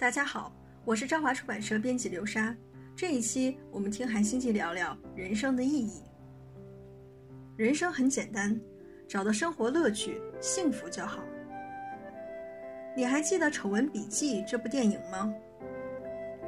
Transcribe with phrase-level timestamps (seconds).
[0.00, 0.50] 大家好，
[0.86, 2.56] 我是朝华出版社编辑刘莎。
[2.96, 6.00] 这一期我们听韩星记聊聊人生的意义。
[7.54, 8.58] 人生很简单，
[9.06, 11.22] 找到生活乐趣、幸福就好。
[12.96, 15.30] 你还记得《丑闻笔记》这部电影吗？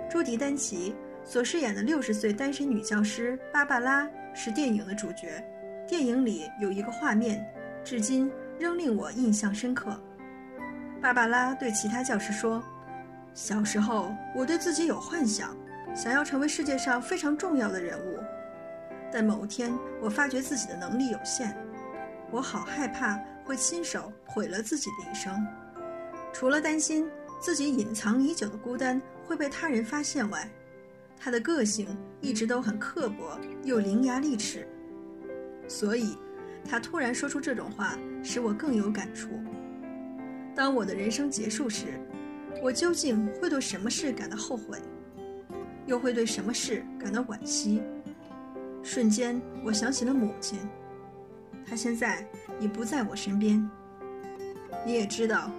[0.09, 5.45] 朱迪丹奇所饰演的六十岁单身女教师芭芭拉是电影的主角。
[5.87, 7.47] 电影里有一个画面，
[7.85, 9.95] 至今仍令我印象深刻。
[11.03, 12.65] 芭芭拉对其他教师说。
[13.35, 15.57] 小时候，我对自己有幻想，
[15.95, 18.19] 想要成为世界上非常重要的人物。
[19.11, 21.57] 但某天，我发觉自己的能力有限，
[22.31, 25.47] 我好害怕会亲手毁了自己的一生。
[26.31, 27.09] 除了担心
[27.41, 30.47] 自己隐藏已久的孤单会被他人发现外，
[31.19, 31.87] 他的个性
[32.21, 34.69] 一直都很刻薄又伶牙俐齿。
[35.67, 36.19] 所以，
[36.69, 39.29] 他突然说出这种话，使我更有感触。
[40.55, 41.99] 当我的人生结束时。
[42.63, 44.79] 我究竟会对什么事感到后悔，
[45.85, 47.83] 又会对什么事感到惋惜？
[48.85, 50.61] 瞬间，我想起了母亲，
[51.67, 52.25] 她现在
[52.61, 53.69] 已不在我身边。
[54.87, 55.51] 你也知道，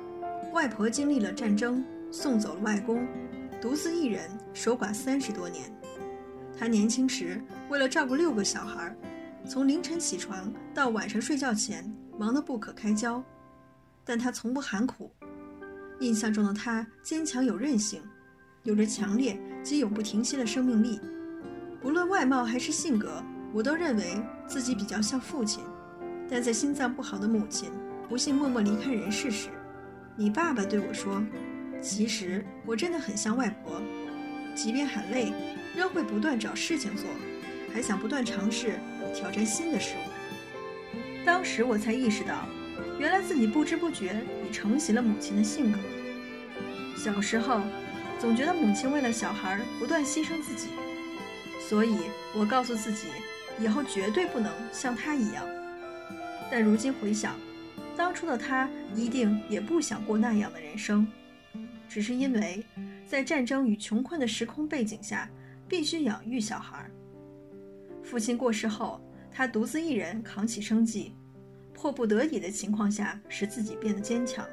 [0.53, 3.05] 外婆经历了战争，送走了外公，
[3.61, 5.69] 独自一人守寡三十多年。
[6.57, 8.95] 她年轻时为了照顾六个小孩，
[9.45, 11.83] 从凌晨起床到晚上睡觉前，
[12.17, 13.21] 忙得不可开交，
[14.05, 15.11] 但她从不喊苦。
[16.03, 18.01] 印象中的他坚强有韧性，
[18.63, 20.99] 有着强烈及永不停息的生命力。
[21.81, 23.23] 不论外貌还是性格，
[23.53, 25.63] 我都认为自己比较像父亲。
[26.29, 27.71] 但在心脏不好的母亲
[28.09, 29.49] 不幸默默离开人世时，
[30.15, 31.23] 你爸爸对我说
[31.81, 33.81] ：“其实我真的很像外婆，
[34.53, 35.31] 即便很累，
[35.75, 37.05] 仍会不断找事情做，
[37.73, 38.79] 还想不断尝试
[39.15, 40.09] 挑战新的事物。”
[41.25, 42.45] 当时我才意识到。
[42.99, 44.23] 原来自己不知不觉
[44.53, 45.79] 承袭了母亲的性格。
[46.95, 47.59] 小时候，
[48.19, 50.69] 总觉得母亲为了小孩不断牺牲自己，
[51.67, 51.97] 所以
[52.33, 53.07] 我告诉自己，
[53.59, 55.43] 以后绝对不能像她一样。
[56.51, 57.35] 但如今回想，
[57.97, 61.05] 当初的她一定也不想过那样的人生，
[61.89, 62.63] 只是因为，
[63.05, 65.29] 在战争与穷困的时空背景下，
[65.67, 66.89] 必须养育小孩。
[68.03, 69.01] 父亲过世后，
[69.31, 71.15] 她独自一人扛起生计。
[71.73, 74.45] 迫不得已的情况下，使自己变得坚强。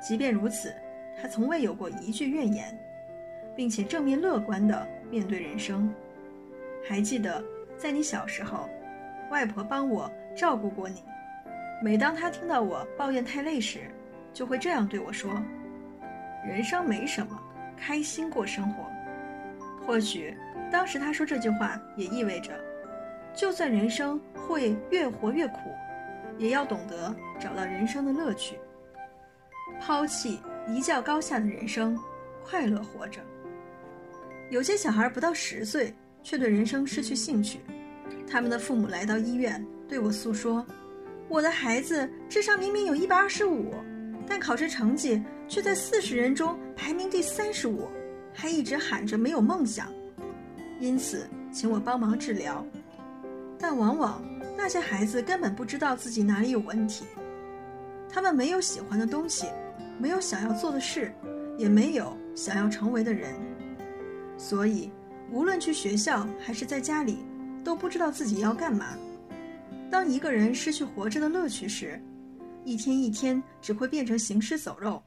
[0.00, 0.74] 即便如此，
[1.20, 2.78] 他从未有过一句怨言，
[3.56, 5.92] 并且正面乐观地面对人生。
[6.86, 7.42] 还记得
[7.78, 8.68] 在你小时候，
[9.30, 11.02] 外婆帮我照顾过你。
[11.82, 13.90] 每当她听到我抱怨太累时，
[14.32, 15.42] 就会这样对我说
[16.46, 17.40] ：“人生没什么，
[17.76, 18.84] 开心过生活。”
[19.86, 20.36] 或许
[20.70, 22.52] 当时她说这句话，也意味着，
[23.34, 25.58] 就算人生会越活越苦。
[26.38, 28.58] 也要懂得找到人生的乐趣，
[29.80, 31.98] 抛弃一较高下的人生，
[32.44, 33.20] 快乐活着。
[34.50, 37.60] 有些小孩不到十岁，却对人生失去兴趣，
[38.28, 40.64] 他们的父母来到医院对我诉说
[41.28, 43.74] ：“我的孩子智商明明有一百二十五，
[44.26, 47.88] 但考试成绩却在四十人中排名第三十五，
[48.32, 49.92] 还一直喊着没有梦想，
[50.78, 52.64] 因此请我帮忙治疗。”
[53.58, 54.22] 但往往。
[54.56, 57.04] 那些孩子根本不知道自己哪里有问题，
[58.08, 59.46] 他们没有喜欢的东西，
[59.98, 61.12] 没有想要做的事，
[61.58, 63.34] 也没有想要成为的人，
[64.36, 64.90] 所以
[65.30, 67.18] 无论去学校还是在家里，
[67.62, 68.96] 都不知道自己要干嘛。
[69.90, 72.00] 当一个人失去活着的乐趣时，
[72.64, 75.02] 一天一天只会变成行尸走肉，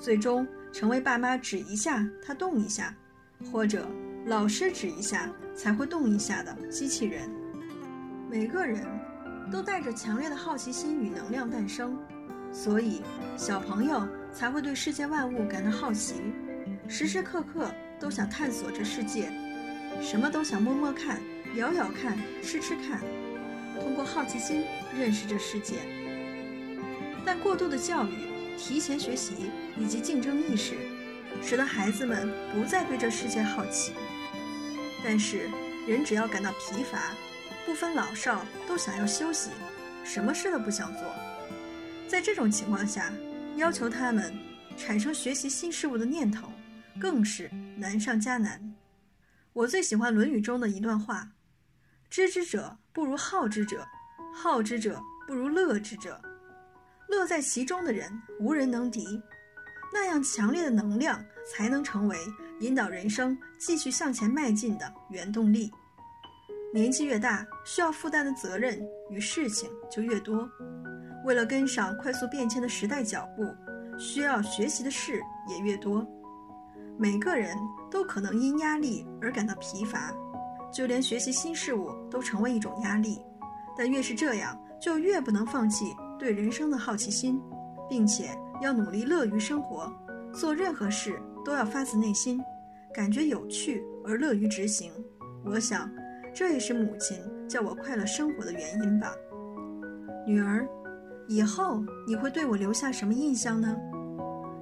[0.00, 2.92] 最终成为爸妈指一下他动一下，
[3.52, 3.86] 或者
[4.26, 7.30] 老师指一下才会动一下的机器人。
[8.34, 8.84] 每个人
[9.48, 11.96] 都带着强烈的好奇心与能量诞生，
[12.52, 13.00] 所以
[13.36, 16.14] 小朋友才会对世界万物感到好奇，
[16.88, 19.30] 时时刻刻都想探索这世界，
[20.02, 21.20] 什么都想摸摸看、
[21.54, 23.00] 咬咬看、吃吃看，
[23.80, 24.64] 通过好奇心
[24.98, 25.76] 认识这世界。
[27.24, 30.74] 但过度的教育、提前学习以及竞争意识，
[31.40, 33.92] 使得孩子们不再对这世界好奇。
[35.04, 35.48] 但是
[35.86, 36.98] 人只要感到疲乏，
[37.66, 39.50] 不分老少，都想要休息，
[40.04, 41.02] 什么事都不想做。
[42.06, 43.10] 在这种情况下，
[43.56, 44.34] 要求他们
[44.76, 46.52] 产生学习新事物的念头，
[47.00, 48.60] 更是难上加难。
[49.52, 51.28] 我最喜欢《论语》中的一段话
[52.10, 53.86] ：“知之者不如好之者，
[54.34, 56.20] 好之者不如乐之者。
[57.08, 59.20] 乐在其中的人，无人能敌。
[59.92, 62.18] 那样强烈的能量，才能成为
[62.60, 65.72] 引导人生继续向前迈进的原动力。”
[66.74, 70.50] 年纪越大，需要负担的责任与事情就越多。
[71.24, 73.44] 为了跟上快速变迁的时代脚步，
[73.96, 76.04] 需要学习的事也越多。
[76.98, 77.56] 每个人
[77.88, 80.12] 都可能因压力而感到疲乏，
[80.72, 83.22] 就连学习新事物都成为一种压力。
[83.78, 87.40] 但越是这样，就越不能放弃对人生的好奇心，
[87.88, 89.88] 并且要努力乐于生活。
[90.32, 92.42] 做任何事都要发自内心，
[92.92, 94.90] 感觉有趣而乐于执行。
[95.44, 95.88] 我想，
[96.34, 97.16] 这也是母亲
[97.48, 99.14] 叫我快乐生活的原因吧。
[100.26, 100.66] 女儿，
[101.28, 103.76] 以后你会对我留下什么印象呢？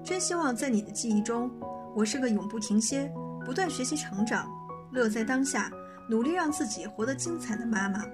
[0.04, 1.50] 真希望在你的记忆中，
[1.96, 3.10] 我是个永不停歇、
[3.44, 4.50] 不断学习成长、
[4.92, 5.70] 乐在当下、
[6.10, 8.04] 努力让自己活得精彩的妈妈。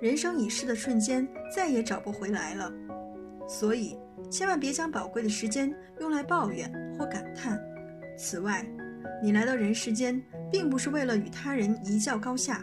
[0.00, 2.72] 人生已逝的瞬间再也找不回来了，
[3.46, 3.96] 所以
[4.30, 7.60] 千万别将宝贵的时间用来抱怨或感叹。
[8.18, 8.66] 此外，
[9.22, 12.62] 你来到人世间，并不是为了与他人一较高下，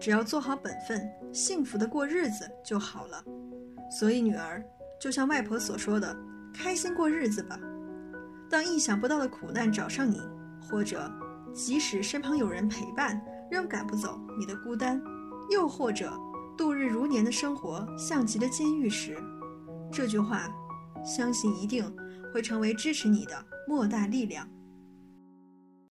[0.00, 3.22] 只要做好本分，幸福的过日子就好了。
[3.90, 4.64] 所以，女儿，
[5.00, 6.16] 就像外婆所说的，
[6.52, 7.58] 开心过日子吧。
[8.50, 10.20] 当意想不到的苦难找上你，
[10.60, 11.10] 或者
[11.54, 13.20] 即使身旁有人陪伴，
[13.50, 15.00] 仍赶不走你的孤单，
[15.50, 16.12] 又或者
[16.56, 19.16] 度日如年的生活像极了监狱时，
[19.90, 20.48] 这句话，
[21.04, 21.84] 相信一定
[22.32, 24.48] 会成为支持你的莫大力量。